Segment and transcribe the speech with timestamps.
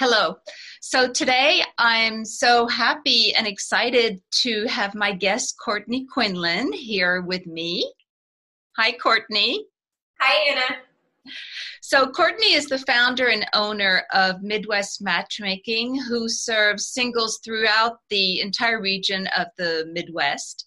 [0.00, 0.38] Hello.
[0.80, 7.46] So today I'm so happy and excited to have my guest Courtney Quinlan here with
[7.46, 7.92] me.
[8.78, 9.66] Hi, Courtney.
[10.18, 10.78] Hi, Anna.
[11.82, 18.40] So, Courtney is the founder and owner of Midwest Matchmaking, who serves singles throughout the
[18.40, 20.66] entire region of the Midwest.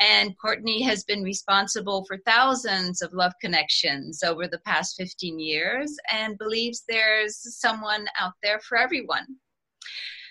[0.00, 5.96] And Courtney has been responsible for thousands of love connections over the past 15 years
[6.10, 9.26] and believes there's someone out there for everyone.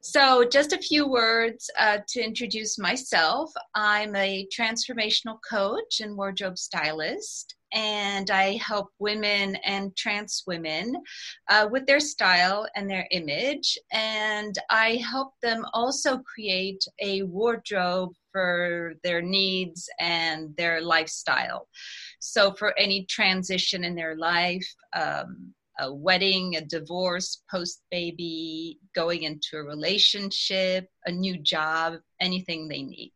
[0.00, 3.50] So, just a few words uh, to introduce myself.
[3.74, 10.96] I'm a transformational coach and wardrobe stylist and I help women and trans women
[11.50, 13.76] uh, with their style and their image.
[13.92, 21.68] And I help them also create a wardrobe for their needs and their lifestyle.
[22.20, 29.22] So, for any transition in their life, um, a wedding, a divorce, post baby, going
[29.22, 33.12] into a relationship, a new job, anything they need.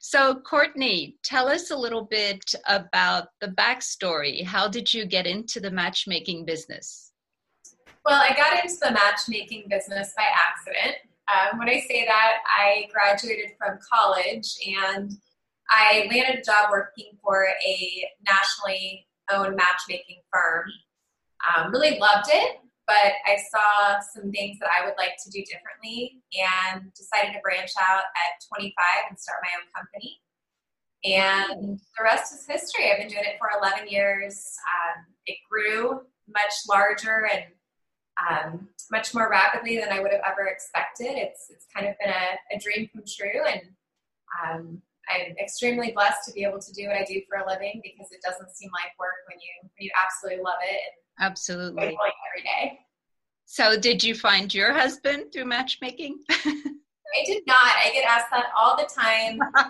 [0.00, 4.44] So, Courtney, tell us a little bit about the backstory.
[4.44, 7.12] How did you get into the matchmaking business?
[8.04, 10.96] Well, I got into the matchmaking business by accident.
[11.32, 15.16] Um, when I say that, I graduated from college and
[15.70, 20.66] I landed a job working for a nationally owned matchmaking firm.
[21.44, 25.44] Um, really loved it, but I saw some things that I would like to do
[25.44, 28.74] differently and decided to branch out at 25
[29.10, 30.20] and start my own company.
[31.04, 32.90] And the rest is history.
[32.90, 34.40] I've been doing it for 11 years.
[34.64, 37.44] Um, it grew much larger and
[38.16, 41.12] um, much more rapidly than I would have ever expected.
[41.12, 43.44] It's, it's kind of been a, a dream come true.
[43.44, 43.62] And
[44.40, 47.82] um, I'm extremely blessed to be able to do what I do for a living
[47.84, 50.80] because it doesn't seem like work when you, when you absolutely love it.
[50.80, 51.82] And Absolutely.
[51.82, 52.80] Every day.
[53.46, 56.18] So, did you find your husband through matchmaking?
[56.30, 57.56] I did not.
[57.62, 59.64] I get asked that all the time, uh,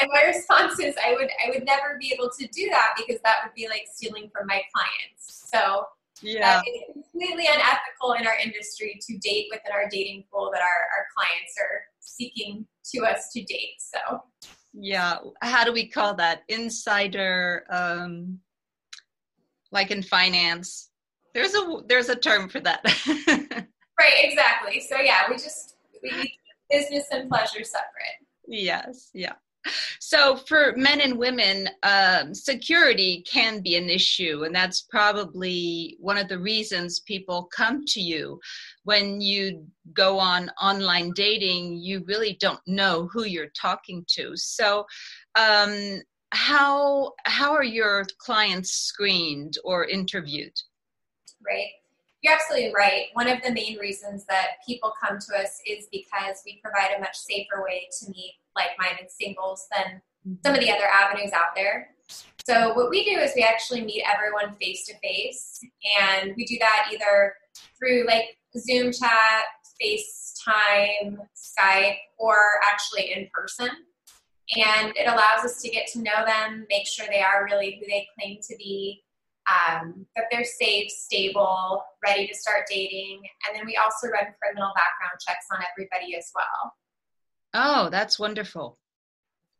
[0.00, 3.20] and my response is, I would, I would never be able to do that because
[3.24, 5.50] that would be like stealing from my clients.
[5.50, 5.86] So,
[6.22, 10.66] yeah, it's completely unethical in our industry to date within our dating pool that our,
[10.66, 13.78] our clients are seeking to us to date.
[13.78, 14.22] So,
[14.72, 16.42] yeah, how do we call that?
[16.48, 18.38] Insider um,
[19.76, 20.90] like in finance.
[21.34, 22.80] There's a there's a term for that.
[24.00, 24.80] right, exactly.
[24.80, 26.32] So yeah, we just we
[26.70, 28.18] business and pleasure separate.
[28.48, 29.34] Yes, yeah.
[30.00, 36.18] So, for men and women, um, security can be an issue, and that's probably one
[36.18, 38.38] of the reasons people come to you.
[38.84, 44.36] When you go on online dating, you really don't know who you're talking to.
[44.36, 44.84] So,
[45.34, 46.00] um,
[46.30, 50.52] how how are your clients screened or interviewed?
[51.44, 51.68] Right.
[52.22, 53.06] You're absolutely right.
[53.12, 57.00] One of the main reasons that people come to us is because we provide a
[57.00, 60.00] much safer way to meet like-minded singles than
[60.44, 61.90] some of the other avenues out there.
[62.44, 65.60] So what we do is we actually meet everyone face to face,
[66.00, 67.34] and we do that either
[67.78, 69.44] through like Zoom chat,
[69.80, 73.68] FaceTime, Skype, or actually in person
[74.54, 77.86] and it allows us to get to know them, make sure they are really who
[77.86, 79.02] they claim to be,
[79.50, 84.72] um, that they're safe, stable, ready to start dating, and then we also run criminal
[84.74, 86.74] background checks on everybody as well.
[87.54, 88.78] Oh, that's wonderful!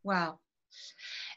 [0.02, 0.38] Wow.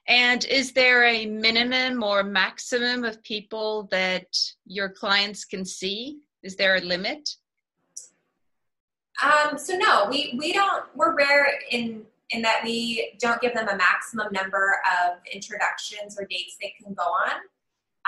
[0.07, 4.25] And is there a minimum or maximum of people that
[4.65, 6.19] your clients can see?
[6.41, 7.29] Is there a limit?
[9.21, 10.85] Um, so no, we we don't.
[10.95, 16.25] We're rare in in that we don't give them a maximum number of introductions or
[16.25, 17.31] dates they can go on.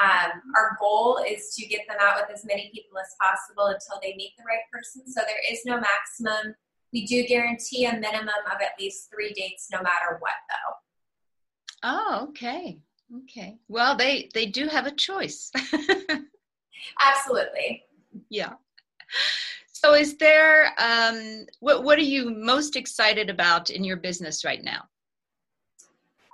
[0.01, 3.99] Um, our goal is to get them out with as many people as possible until
[4.01, 5.03] they meet the right person.
[5.07, 6.55] So there is no maximum.
[6.93, 10.75] We do guarantee a minimum of at least three dates, no matter what, though.
[11.83, 12.79] Oh, okay,
[13.23, 13.57] okay.
[13.67, 15.51] Well, they they do have a choice.
[16.99, 17.83] Absolutely.
[18.29, 18.53] Yeah.
[19.83, 24.63] So, is there um, what what are you most excited about in your business right
[24.63, 24.83] now?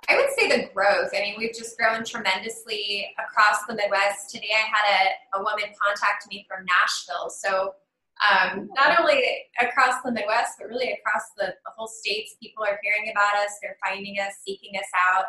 [0.06, 1.12] I would say the growth.
[1.16, 4.28] I mean, we've just grown tremendously across the Midwest.
[4.30, 7.30] Today, I had a, a woman contact me from Nashville.
[7.30, 7.74] So,
[8.20, 9.24] um, not only
[9.62, 13.52] across the Midwest, but really across the, the, whole states, people are hearing about us,
[13.62, 15.24] they're finding us, seeking us out.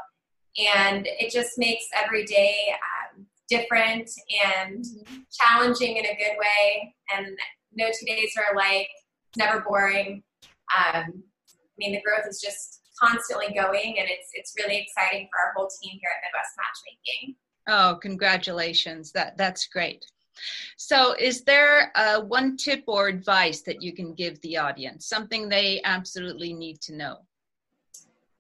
[0.76, 4.10] And it just makes every day um, different
[4.46, 5.16] and mm-hmm.
[5.32, 6.96] challenging in a good way.
[7.16, 7.38] And
[7.74, 8.90] no two days are alike.
[9.30, 10.24] It's never boring.
[10.76, 15.40] Um, I mean, the growth is just constantly going, and it's it's really exciting for
[15.40, 17.36] our whole team here at Midwest Matchmaking.
[17.68, 19.12] Oh, congratulations!
[19.12, 20.06] That that's great.
[20.78, 25.08] So, is there uh, one tip or advice that you can give the audience?
[25.08, 27.18] Something they absolutely need to know?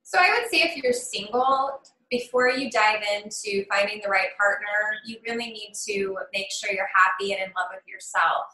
[0.04, 4.98] So, I would say if you're single, before you dive into finding the right partner,
[5.06, 8.46] you really need to make sure you're happy and in love with yourself.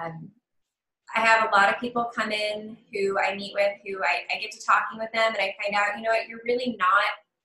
[0.00, 0.30] Um,
[1.14, 4.40] I have a lot of people come in who I meet with who I, I
[4.40, 7.04] get to talking with them and I find out, you know what, you're really not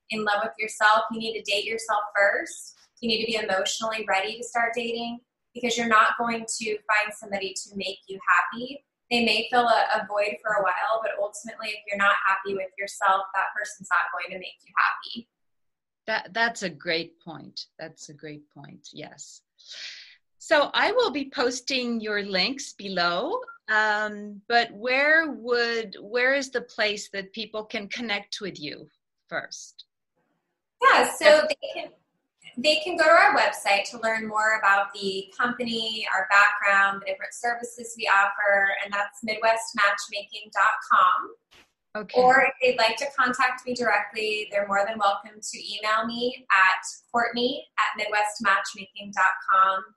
[0.10, 1.04] in love with yourself.
[1.12, 2.75] You need to date yourself first.
[3.01, 5.19] You need to be emotionally ready to start dating
[5.54, 8.84] because you're not going to find somebody to make you happy.
[9.12, 12.54] They may fill a, a void for a while, but ultimately, if you're not happy
[12.54, 15.30] with yourself, that person's not going to make you happy.
[16.06, 17.66] That that's a great point.
[17.80, 18.90] That's a great point.
[18.94, 19.42] Yes.
[20.50, 23.40] So I will be posting your links below.
[23.72, 28.90] Um, but where would where is the place that people can connect with you
[29.28, 29.86] first?
[30.81, 31.90] Yeah, so they can
[32.57, 37.06] they can go to our website to learn more about the company, our background, the
[37.12, 41.36] different services we offer, and that's midwestmatchmaking.com.
[41.96, 42.19] Okay.
[42.19, 46.48] Or if they'd like to contact me directly, they're more than welcome to email me
[46.50, 49.94] at courtney at midwestmatchmaking.com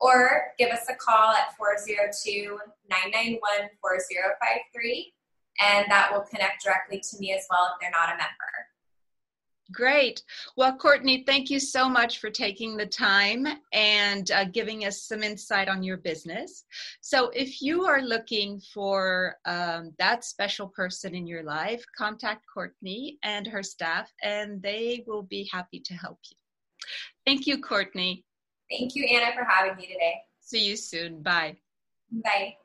[0.00, 2.58] or give us a call at 402
[2.88, 3.40] 991
[3.80, 5.12] 4053,
[5.60, 8.50] and that will connect directly to me as well if they're not a member.
[9.72, 10.22] Great.
[10.56, 15.22] Well, Courtney, thank you so much for taking the time and uh, giving us some
[15.22, 16.64] insight on your business.
[17.02, 23.18] So, if you are looking for um, that special person in your life, contact Courtney
[23.22, 26.36] and her staff, and they will be happy to help you.
[27.24, 28.24] Thank you, Courtney.
[28.70, 30.22] Thank you, Anna, for having me today.
[30.40, 31.22] See you soon.
[31.22, 31.56] Bye.
[32.10, 32.56] Bye.